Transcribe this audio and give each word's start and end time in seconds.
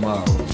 mal. 0.00 0.45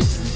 race. 0.00 0.29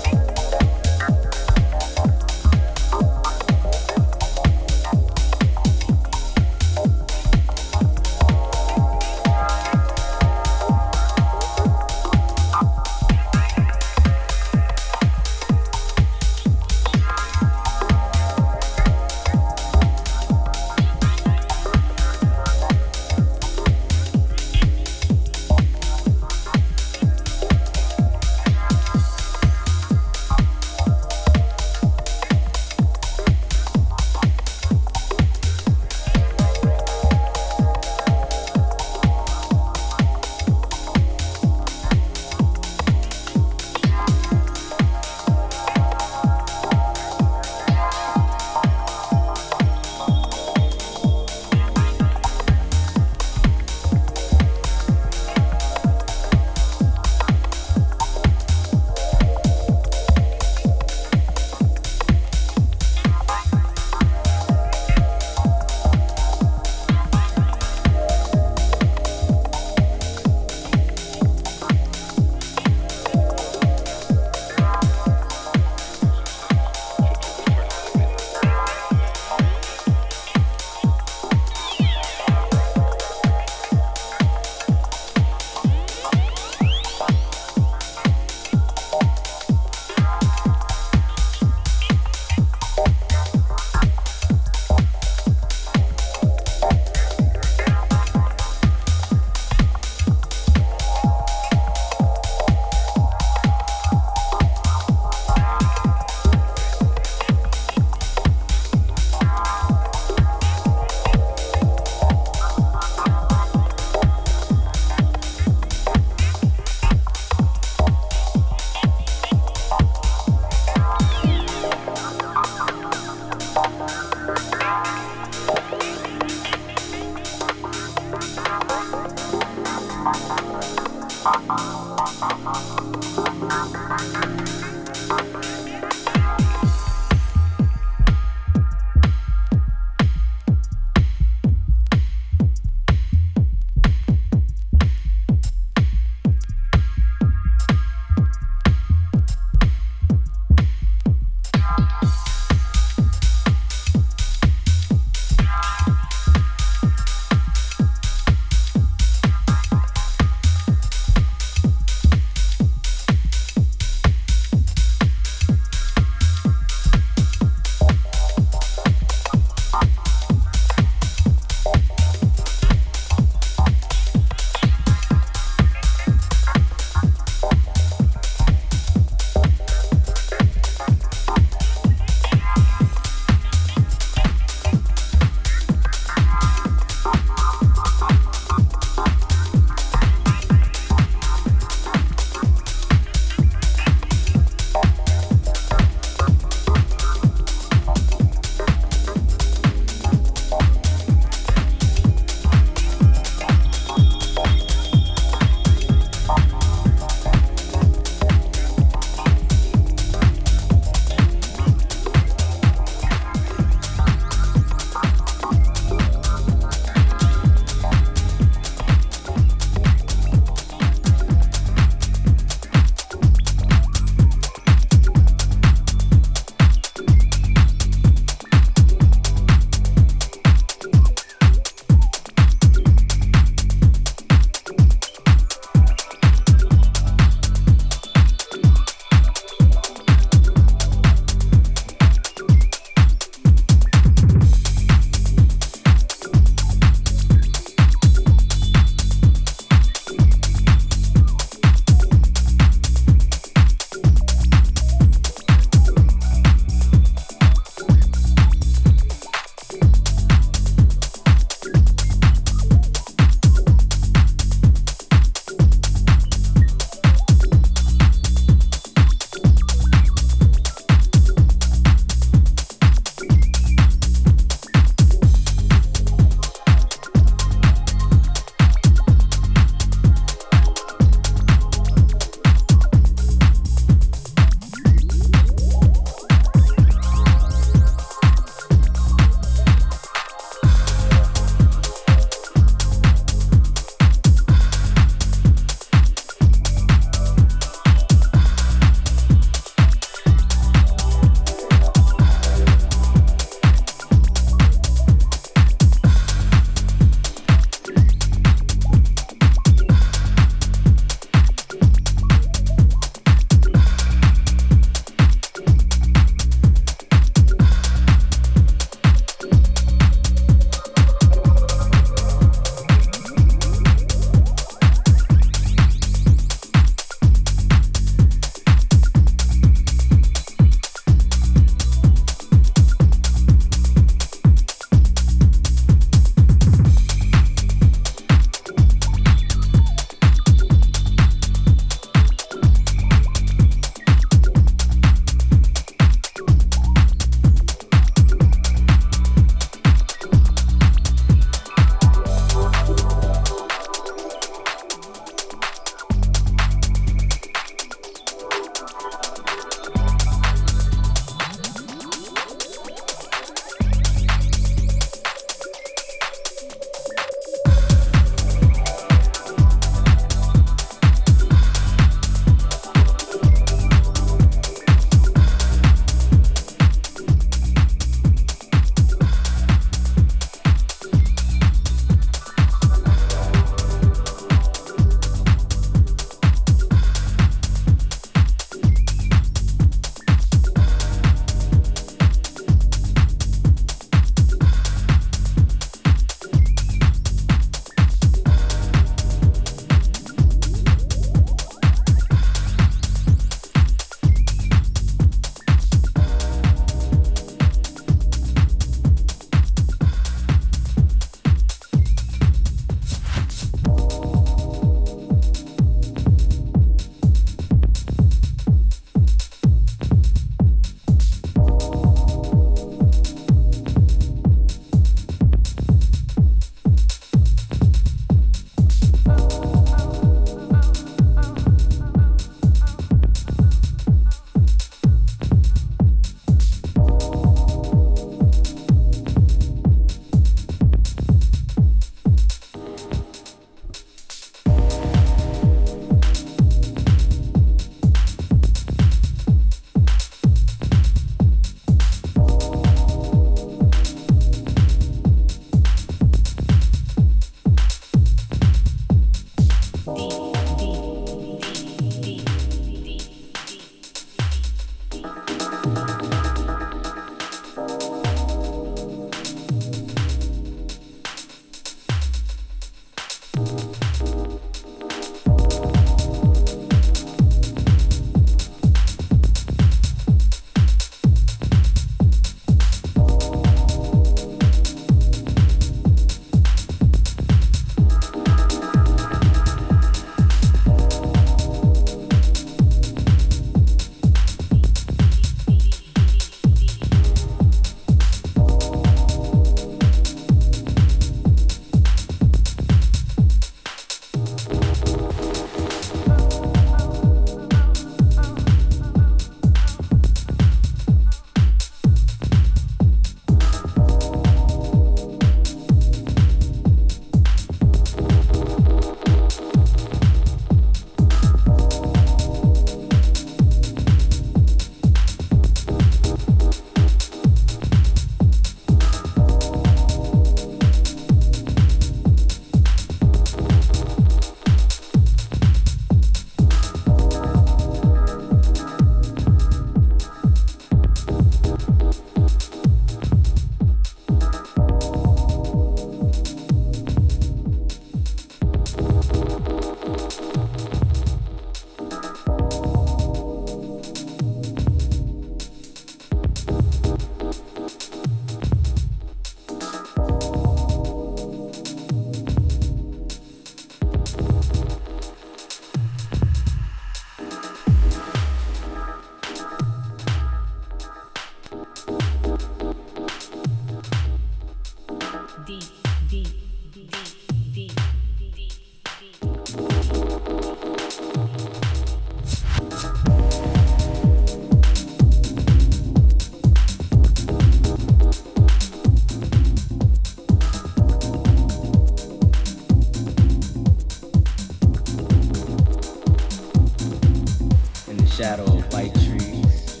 shadow 598.36 598.64
of 598.64 598.92
white 598.94 599.12
trees, 599.12 600.00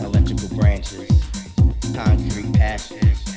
electrical 0.00 0.48
branches, 0.56 1.08
concrete 1.94 2.52
patches. 2.54 3.28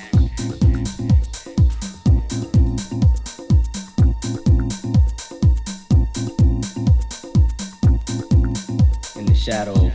In 9.15 9.25
the 9.27 9.35
shadow 9.35 9.90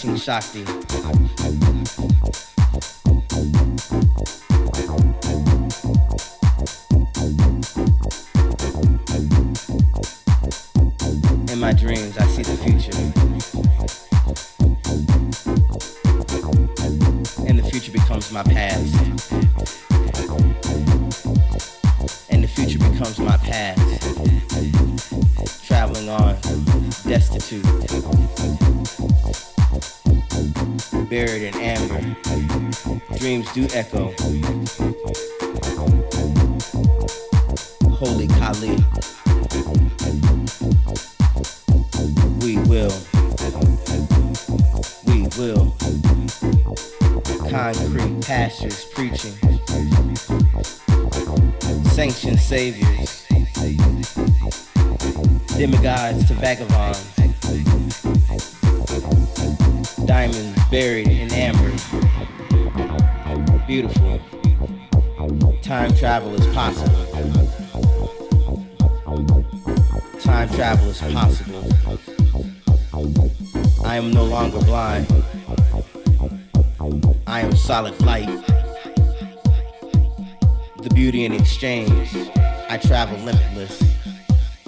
Shakti. 0.00 0.60
In 11.52 11.60
my 11.60 11.74
dreams, 11.74 12.16
I 12.16 12.26
see 12.28 12.42
the 12.42 12.56
future. 12.64 12.96
And 17.46 17.58
the 17.58 17.62
future 17.70 17.92
becomes 17.92 18.32
my 18.32 18.42
past. 18.42 18.94
And 22.30 22.42
the 22.42 22.48
future 22.48 22.78
becomes 22.78 23.18
my 23.18 23.36
past. 23.36 23.80
Traveling 25.66 26.08
on, 26.08 26.36
destitute. 27.06 28.69
Buried 31.10 31.42
in 31.42 31.54
amber. 31.56 32.16
Dreams 33.18 33.52
do 33.52 33.66
echo. 33.74 34.14
Holy 37.90 38.28
Kali. 38.28 38.76
We 42.38 42.58
will. 42.68 42.94
We 45.06 45.26
will. 45.36 45.74
Concrete 47.50 48.24
pastures 48.24 48.84
preaching. 48.94 49.34
Sanctioned 51.90 52.38
saviors. 52.38 53.26
Demigods 55.56 56.28
to 56.28 56.34
vagabonds. 56.34 57.16
Diamonds 60.06 60.59
buried 60.70 61.08
in 61.08 61.32
amber. 61.32 61.68
Beautiful. 63.66 64.20
Time 65.62 65.92
travel 65.96 66.32
is 66.34 66.46
possible. 66.54 67.06
Time 70.20 70.48
travel 70.50 70.90
is 70.90 71.00
possible. 71.00 71.66
I 73.84 73.96
am 73.96 74.12
no 74.12 74.24
longer 74.24 74.60
blind. 74.60 75.08
I 77.26 77.40
am 77.40 77.56
solid 77.56 78.00
light. 78.02 78.28
The 80.82 80.90
beauty 80.94 81.24
in 81.24 81.32
exchange. 81.32 82.14
I 82.68 82.78
travel 82.78 83.18
limitless, 83.18 83.82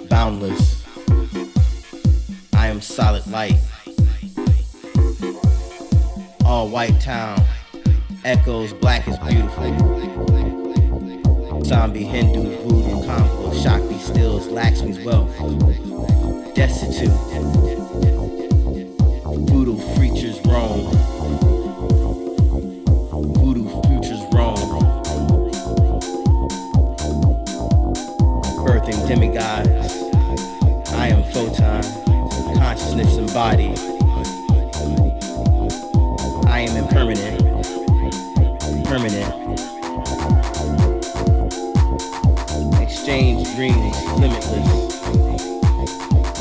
boundless. 0.09 0.83
I 2.53 2.67
am 2.67 2.81
solid 2.81 3.25
light. 3.27 3.57
All 6.53 6.67
white 6.67 7.01
town. 7.01 7.43
Echoes 8.23 8.73
black 8.73 9.07
is 9.07 9.17
beautiful. 9.17 9.73
Zombie 11.65 12.03
Hindu 12.03 12.43
voodoo 12.57 13.03
combo. 13.07 13.51
Shakti 13.55 13.97
steals 13.97 14.47
Lakshmi's 14.49 15.03
wealth. 15.03 15.35
Destitute. 16.53 17.09
Voodoo 19.49 19.79
creatures 19.95 20.39
roam. 20.45 21.02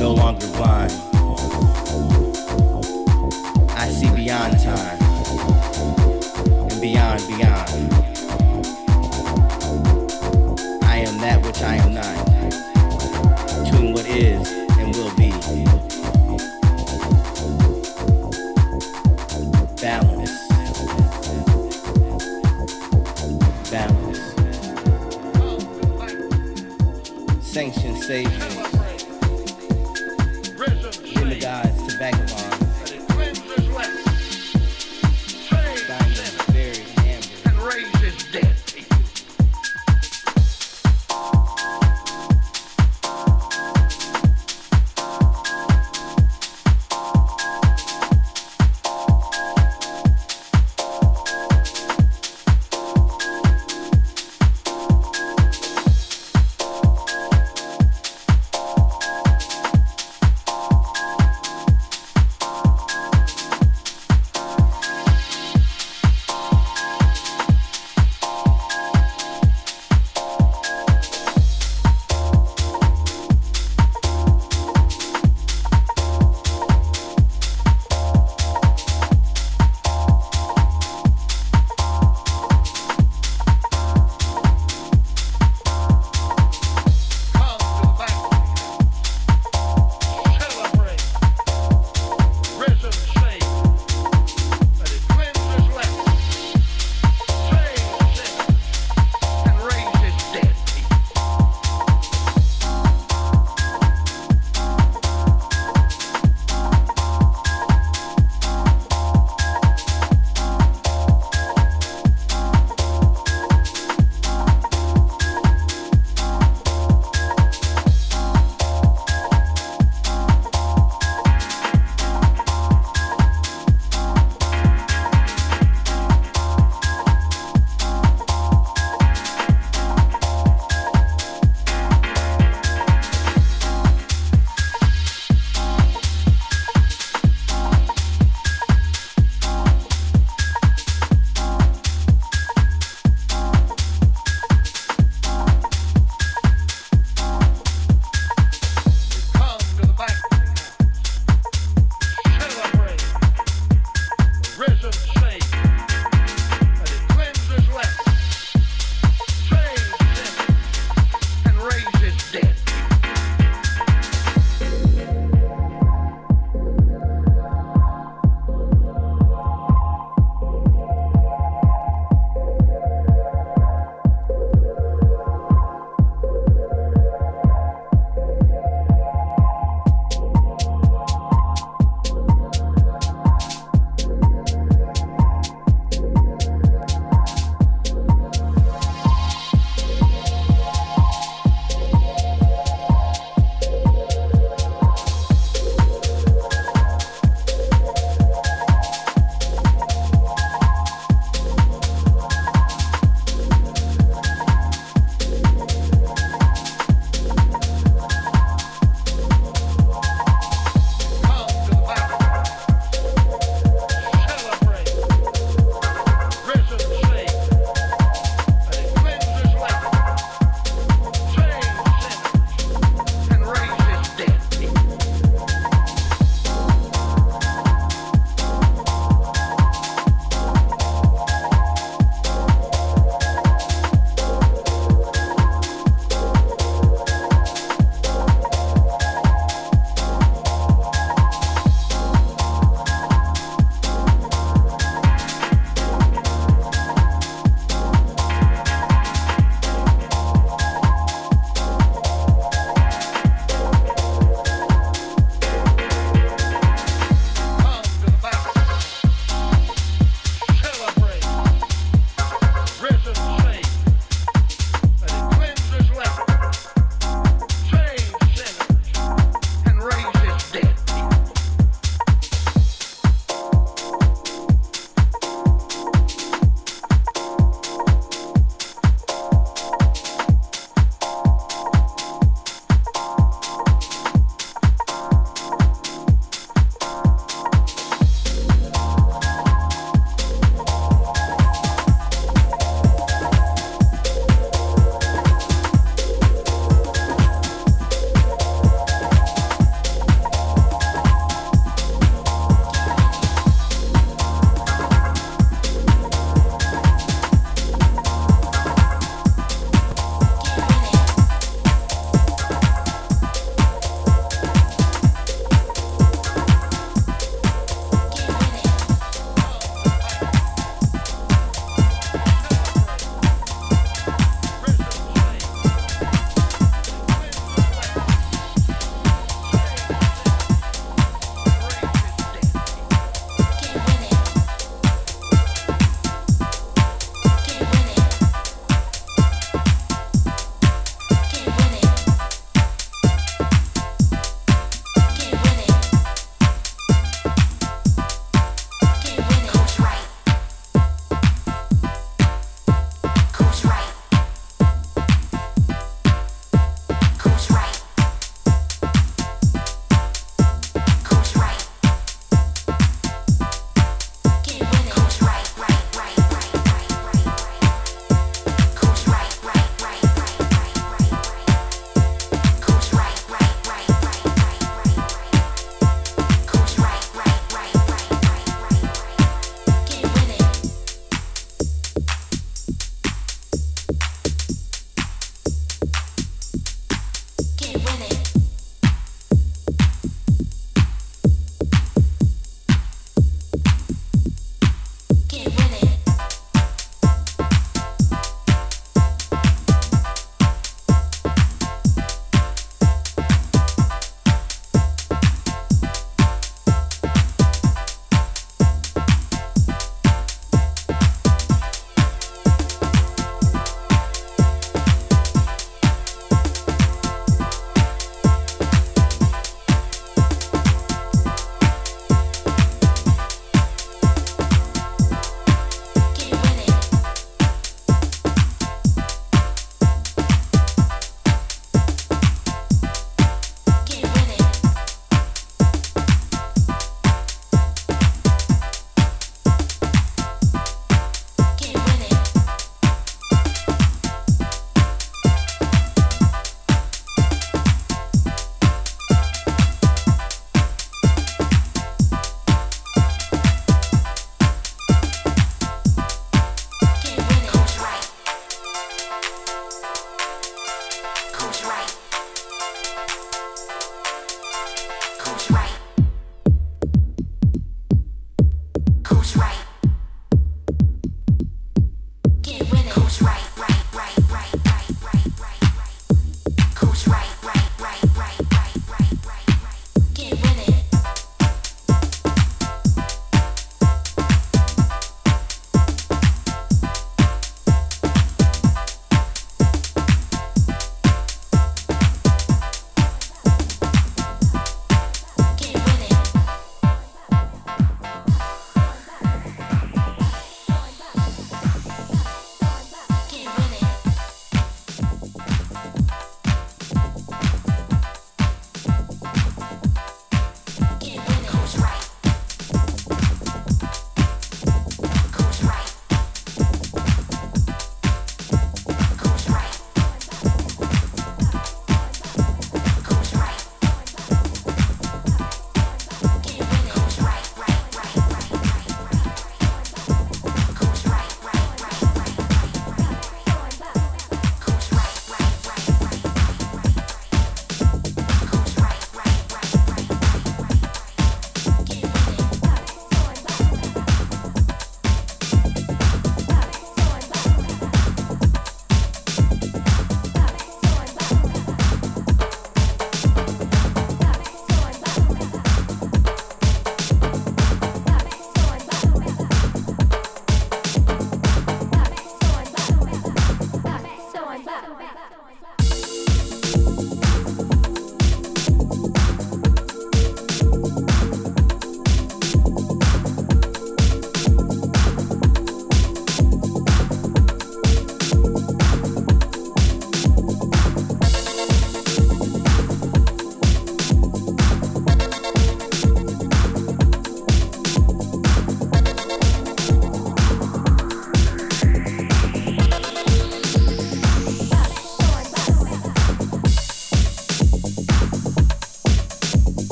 No 0.00 0.14
longer 0.14 0.46
blind. 0.56 1.09